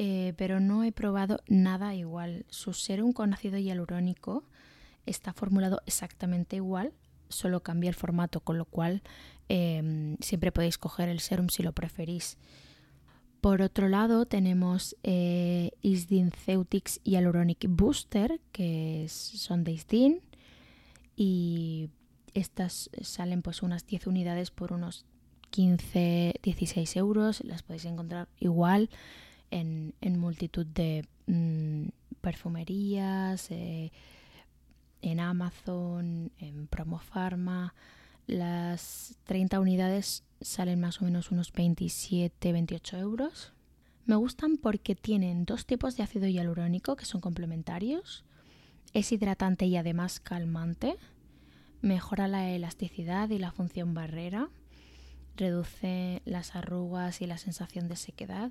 eh, 0.00 0.32
pero 0.36 0.60
no 0.60 0.84
he 0.84 0.92
probado 0.92 1.40
nada 1.48 1.92
igual. 1.96 2.46
Su 2.50 2.72
serum 2.72 3.12
con 3.12 3.34
ácido 3.34 3.58
hialurónico 3.58 4.44
está 5.06 5.32
formulado 5.32 5.82
exactamente 5.86 6.54
igual, 6.54 6.92
solo 7.28 7.64
cambia 7.64 7.88
el 7.88 7.96
formato, 7.96 8.38
con 8.38 8.58
lo 8.58 8.64
cual 8.64 9.02
em, 9.48 10.16
siempre 10.20 10.52
podéis 10.52 10.78
coger 10.78 11.08
el 11.08 11.18
serum 11.18 11.48
si 11.48 11.64
lo 11.64 11.72
preferís. 11.72 12.38
Por 13.40 13.60
otro 13.60 13.88
lado, 13.88 14.24
tenemos 14.24 14.94
eh, 15.02 15.72
Isdin 15.82 16.30
Ceutics 16.30 17.00
Hyaluronic 17.02 17.66
Booster, 17.68 18.40
que 18.52 19.06
son 19.08 19.64
de 19.64 19.72
Isdin. 19.72 20.20
Y 21.16 21.90
estas 22.34 22.88
salen 23.02 23.42
pues 23.42 23.64
unas 23.64 23.84
10 23.84 24.06
unidades 24.06 24.52
por 24.52 24.72
unos 24.72 25.06
15-16 25.50 26.96
euros. 26.96 27.42
Las 27.42 27.64
podéis 27.64 27.84
encontrar 27.86 28.28
igual 28.38 28.90
en, 29.50 29.94
multitud 30.18 30.66
de 30.66 31.06
mm, 31.26 31.88
perfumerías, 32.20 33.50
eh, 33.50 33.92
en 35.02 35.20
Amazon, 35.20 36.32
en 36.38 36.66
Promofarma. 36.66 37.74
Las 38.26 39.16
30 39.24 39.60
unidades 39.60 40.24
salen 40.40 40.80
más 40.80 41.00
o 41.00 41.04
menos 41.04 41.30
unos 41.30 41.52
27-28 41.52 42.98
euros. 42.98 43.52
Me 44.04 44.16
gustan 44.16 44.56
porque 44.56 44.94
tienen 44.94 45.44
dos 45.44 45.66
tipos 45.66 45.96
de 45.96 46.02
ácido 46.02 46.26
hialurónico 46.26 46.96
que 46.96 47.04
son 47.04 47.20
complementarios. 47.20 48.24
Es 48.92 49.12
hidratante 49.12 49.66
y 49.66 49.76
además 49.76 50.20
calmante. 50.20 50.96
Mejora 51.82 52.26
la 52.26 52.50
elasticidad 52.50 53.28
y 53.30 53.38
la 53.38 53.52
función 53.52 53.94
barrera. 53.94 54.48
Reduce 55.36 56.22
las 56.24 56.56
arrugas 56.56 57.20
y 57.20 57.26
la 57.26 57.38
sensación 57.38 57.88
de 57.88 57.96
sequedad. 57.96 58.50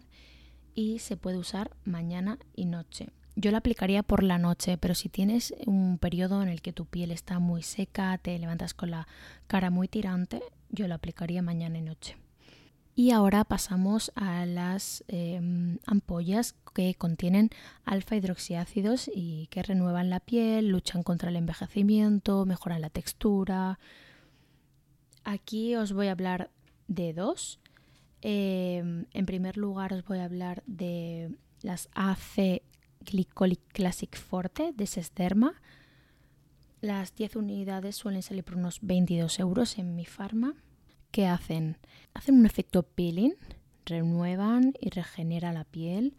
Y 0.78 1.00
se 1.00 1.18
puede 1.18 1.40
usar 1.40 1.72
mañana 1.86 2.38
y 2.56 2.66
noche. 2.66 3.10
Yo 3.36 3.50
la 3.50 3.58
aplicaría 3.58 4.04
por 4.04 4.22
la 4.22 4.38
noche, 4.38 4.78
pero 4.78 4.94
si 4.94 5.10
tienes 5.10 5.56
un 5.66 5.98
periodo 5.98 6.44
en 6.44 6.50
el 6.50 6.62
que 6.62 6.72
tu 6.72 6.86
piel 6.86 7.10
está 7.10 7.40
muy 7.40 7.64
seca, 7.64 8.16
te 8.20 8.38
levantas 8.38 8.76
con 8.76 8.92
la 8.92 9.08
cara 9.48 9.72
muy 9.72 9.88
tirante, 9.88 10.44
yo 10.70 10.88
lo 10.88 10.94
aplicaría 10.94 11.42
mañana 11.42 11.80
y 11.80 11.82
noche. 11.82 12.16
Y 12.94 13.10
ahora 13.10 13.44
pasamos 13.44 14.12
a 14.14 14.46
las 14.46 15.04
em, 15.08 15.80
ampollas 15.88 16.54
que 16.76 16.94
contienen 16.94 17.50
alfa 17.84 18.16
hidroxiácidos 18.16 19.10
y 19.12 19.48
que 19.48 19.64
renuevan 19.64 20.12
la 20.12 20.20
piel, 20.20 20.68
luchan 20.68 21.02
contra 21.02 21.30
el 21.30 21.38
envejecimiento, 21.38 22.46
mejoran 22.46 22.82
la 22.82 22.92
textura. 22.92 23.80
Aquí 25.24 25.76
os 25.76 25.92
voy 25.92 26.10
a 26.10 26.12
hablar 26.12 26.52
de 26.88 27.14
dos. 27.14 27.60
Em, 28.30 29.06
en 29.14 29.26
primer 29.26 29.56
lugar 29.56 29.94
os 29.94 30.04
voy 30.04 30.20
a 30.20 30.26
hablar 30.26 30.62
de 30.68 31.32
las 31.62 31.88
AC 31.94 32.62
Glycolic 33.00 33.62
Classic 33.72 34.14
Forte 34.18 34.74
de 34.76 34.86
Sesderma 34.86 35.62
las 36.82 37.16
10 37.16 37.38
unidades 37.38 37.96
suelen 37.96 38.22
salir 38.22 38.44
por 38.44 38.56
unos 38.56 38.80
22 38.82 39.40
euros 39.40 39.80
en 39.80 39.96
mi 39.96 40.06
farma. 40.06 40.54
¿Qué 41.10 41.26
hacen? 41.26 41.78
Hacen 42.14 42.36
un 42.36 42.46
efecto 42.46 42.84
peeling, 42.84 43.34
renuevan 43.86 44.74
y 44.80 44.90
regenera 44.92 45.52
la 45.54 45.64
piel, 45.64 46.16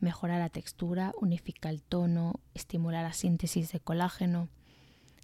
mejora 0.00 0.38
la 0.38 0.48
textura, 0.48 1.12
unifica 1.20 1.68
el 1.68 1.82
tono, 1.82 2.40
estimula 2.54 3.02
la 3.02 3.12
síntesis 3.12 3.70
de 3.72 3.80
colágeno. 3.80 4.48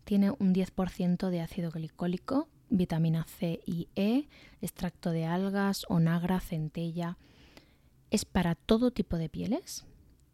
Tiene 0.04 0.32
un 0.32 0.52
10% 0.52 1.30
de 1.30 1.40
ácido 1.40 1.70
glicólico, 1.70 2.48
vitamina 2.70 3.24
C 3.24 3.60
y 3.66 3.88
E, 3.96 4.28
extracto 4.60 5.10
de 5.10 5.24
algas, 5.24 5.84
onagra, 5.88 6.40
centella. 6.40 7.18
Es 8.10 8.24
para 8.24 8.54
todo 8.54 8.90
tipo 8.90 9.18
de 9.18 9.28
pieles 9.28 9.84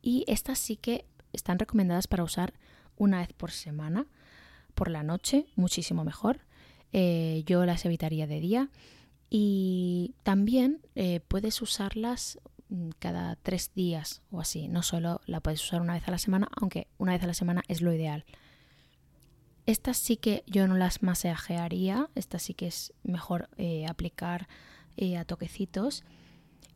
y 0.03 0.25
estas 0.29 0.59
sí 0.59 0.77
que 0.77 1.07
están 1.33 1.59
recomendadas 1.59 2.07
para 2.07 2.23
usar 2.23 2.55
una 2.97 3.19
vez 3.19 3.33
por 3.33 3.51
semana 3.51 4.07
por 4.75 4.91
la 4.91 5.03
noche, 5.03 5.47
muchísimo 5.57 6.05
mejor. 6.05 6.41
Eh, 6.93 7.43
yo 7.47 7.65
las 7.65 7.85
evitaría 7.85 8.27
de 8.27 8.41
día. 8.41 8.71
Y 9.31 10.15
también 10.23 10.81
eh, 10.95 11.21
puedes 11.27 11.61
usarlas 11.63 12.39
mm, 12.69 12.91
cada 12.99 13.37
tres 13.37 13.73
días 13.75 14.23
o 14.31 14.41
así. 14.41 14.69
No 14.69 14.83
solo 14.83 15.21
la 15.27 15.41
puedes 15.41 15.63
usar 15.63 15.81
una 15.81 15.95
vez 15.95 16.07
a 16.07 16.11
la 16.11 16.19
semana, 16.19 16.49
aunque 16.61 16.87
una 16.99 17.13
vez 17.13 17.23
a 17.23 17.27
la 17.27 17.35
semana 17.35 17.63
es 17.69 17.81
lo 17.81 17.93
ideal. 17.93 18.25
Estas 19.67 19.97
sí 19.97 20.17
que 20.17 20.45
yo 20.47 20.67
no 20.69 20.77
las 20.77 21.03
masajearía. 21.03 22.09
Estas 22.15 22.43
sí 22.43 22.55
que 22.55 22.67
es 22.67 22.93
mejor 23.03 23.49
eh, 23.57 23.87
aplicar 23.87 24.49
a 25.19 25.25
toquecitos. 25.25 26.05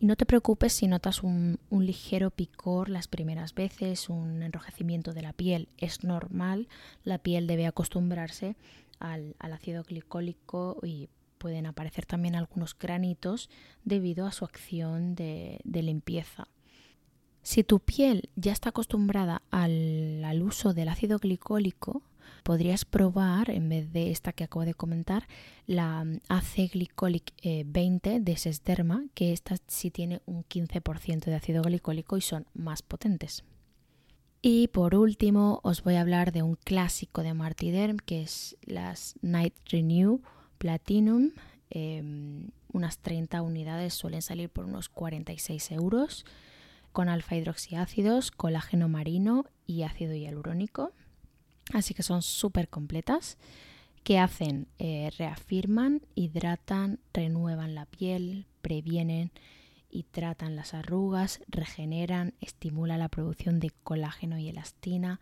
Y 0.01 0.07
no 0.07 0.17
te 0.17 0.27
preocupes 0.27 0.73
si 0.73 0.87
notas 0.87 1.23
un, 1.23 1.59
ligero 1.71 2.31
picor 2.31 2.89
las 2.89 3.09
primeras 3.09 3.55
veces, 3.55 4.09
un 4.09 4.43
enrojecimiento 4.43 5.13
de 5.13 5.23
la 5.23 5.33
piel. 5.33 5.69
Es 5.77 6.05
normal, 6.05 6.69
la 7.03 7.19
piel 7.19 7.47
debe 7.47 7.67
acostumbrarse 7.67 8.57
al, 9.01 9.35
ácido 9.41 9.83
glicólico 9.83 10.79
y 10.83 11.09
pueden 11.39 11.67
aparecer 11.67 12.07
también 12.07 12.37
algunos 12.37 12.79
granitos 12.79 13.51
debido 13.85 14.27
a 14.27 14.33
su 14.33 14.45
acción 14.45 15.17
de, 15.17 15.61
limpieza. 15.65 16.47
Si 17.49 17.65
tu 17.65 17.81
piel 17.81 18.29
ya 18.37 18.53
está 18.53 18.69
acostumbrada 18.69 19.41
al, 19.51 20.43
uso 20.43 20.75
del 20.75 20.91
ácido 20.91 21.19
glicólico, 21.19 22.03
podrías 22.43 22.85
probar, 22.85 23.49
en 23.49 23.71
vez 23.71 23.91
de 23.91 24.11
esta 24.11 24.35
que 24.35 24.45
acabo 24.45 24.67
de 24.67 24.75
comentar, 24.75 25.27
la 25.67 26.05
mm, 26.05 26.21
AC 26.29 26.71
Glycolic 26.71 27.33
20 27.65 28.17
eh, 28.17 28.21
de 28.21 28.37
Sesderma, 28.37 29.07
que 29.15 29.33
esta 29.33 29.57
sí 29.67 29.91
tiene 29.91 30.21
un 30.27 30.45
15% 30.45 31.25
de 31.25 31.37
ácido 31.37 31.63
glicólico 31.63 32.19
y 32.19 32.21
son 32.21 32.45
más 32.53 32.83
potentes. 32.83 33.45
Y 34.43 34.69
por 34.69 34.95
último 34.95 35.61
os 35.63 35.83
voy 35.83 35.95
a 35.95 36.03
hablar 36.03 36.33
de 36.33 36.43
un 36.43 36.57
clásico 36.57 37.23
de 37.23 37.33
Martiderm 37.33 37.97
que 37.97 38.21
es 38.21 38.59
las 38.67 39.15
Night 39.23 39.55
Renew 39.71 40.21
Platinum. 40.59 41.31
Em, 41.71 42.51
unas 42.75 42.99
30 42.99 43.41
unidades 43.41 43.95
suelen 43.95 44.21
salir 44.21 44.51
por 44.51 44.67
unos 44.67 44.91
46 44.91 45.71
euros 45.71 46.27
con 46.99 47.09
alfa 47.09 47.37
hidroxiácidos, 47.37 48.33
colágeno 48.33 48.89
marino 48.89 49.45
y 49.69 49.85
ácido 49.85 50.17
hialurónico. 50.17 50.91
Así 51.73 51.95
que 51.95 52.03
son 52.03 52.23
súper 52.23 52.69
completas. 52.69 53.39
que 54.03 54.19
hacen? 54.19 54.67
Eh, 54.81 55.13
reafirman, 55.17 56.03
hidratan, 56.17 56.99
renuevan 57.15 57.77
la 57.77 57.87
piel, 57.87 58.47
previenen 58.63 59.31
y 59.89 60.03
tratan 60.11 60.57
las 60.57 60.75
arrugas, 60.75 61.41
regeneran, 61.47 62.35
estimula 62.41 62.99
la 62.99 63.09
producción 63.09 63.61
de 63.61 63.71
colágeno 63.85 64.37
y 64.37 64.49
elastina 64.49 65.21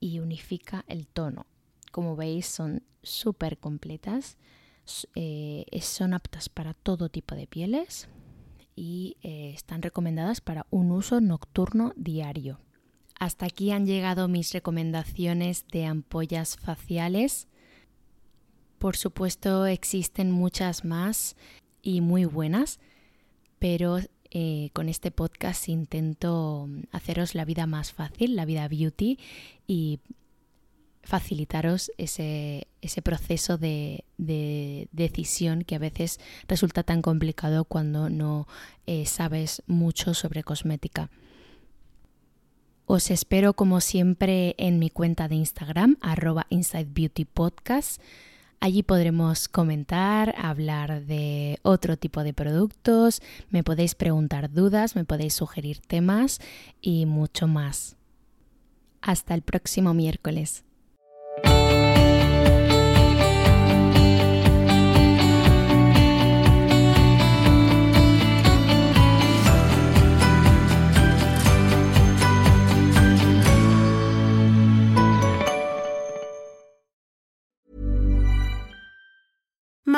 y 0.00 0.18
unifica 0.18 0.84
el 0.86 1.06
tono. 1.06 1.46
Como 1.92 2.14
veis 2.14 2.44
son 2.44 2.82
súper 3.02 3.56
completas, 3.56 4.36
eh, 5.14 5.64
son 5.80 6.12
aptas 6.12 6.50
para 6.50 6.74
todo 6.74 7.08
tipo 7.08 7.34
de 7.36 7.46
pieles 7.46 8.06
y 8.80 9.18
eh, 9.22 9.52
están 9.54 9.82
recomendadas 9.82 10.40
para 10.40 10.66
un 10.70 10.90
uso 10.90 11.20
nocturno 11.20 11.92
diario. 11.96 12.60
Hasta 13.18 13.44
aquí 13.44 13.72
han 13.72 13.84
llegado 13.84 14.26
mis 14.26 14.54
recomendaciones 14.54 15.66
de 15.70 15.84
ampollas 15.84 16.56
faciales. 16.56 17.46
Por 18.78 18.96
supuesto 18.96 19.66
existen 19.66 20.30
muchas 20.30 20.86
más 20.86 21.36
y 21.82 22.00
muy 22.00 22.24
buenas, 22.24 22.80
pero 23.58 23.98
eh, 24.30 24.70
con 24.72 24.88
este 24.88 25.10
podcast 25.10 25.68
intento 25.68 26.66
haceros 26.90 27.34
la 27.34 27.44
vida 27.44 27.66
más 27.66 27.92
fácil, 27.92 28.34
la 28.34 28.46
vida 28.46 28.66
beauty 28.66 29.18
y 29.66 30.00
facilitaros 31.02 31.90
ese, 31.98 32.66
proceso 33.02 33.58
de, 33.58 34.04
decisión 34.18 35.62
que 35.62 35.74
a 35.74 35.78
veces 35.78 36.20
resulta 36.48 36.82
tan 36.82 37.02
complicado 37.02 37.64
cuando 37.64 38.10
no 38.10 38.46
eh, 38.86 39.06
sabes 39.06 39.62
mucho 39.66 40.14
sobre 40.14 40.42
cosmética. 40.42 41.10
Os 42.86 43.10
espero 43.10 43.54
como 43.54 43.80
siempre 43.80 44.56
en 44.58 44.80
mi 44.80 44.90
cuenta 44.90 45.28
de 45.28 45.36
Instagram, 45.36 45.96
arroba 46.00 46.46
Inside 46.50 46.88
Beauty 46.92 47.24
Podcast. 47.24 48.02
Allí 48.58 48.82
podremos 48.82 49.48
comentar, 49.48 50.34
hablar 50.36 51.06
de 51.06 51.60
otro 51.62 51.96
tipo 51.96 52.24
de 52.24 52.34
productos, 52.34 53.22
me 53.48 53.62
podéis 53.62 53.94
preguntar 53.94 54.52
dudas, 54.52 54.96
me 54.96 55.04
podéis 55.04 55.34
sugerir 55.34 55.78
temas 55.78 56.40
y 56.82 57.06
mucho 57.06 57.46
más. 57.46 57.96
Hasta 59.00 59.34
el 59.34 59.42
próximo 59.42 59.94
miércoles. 59.94 60.64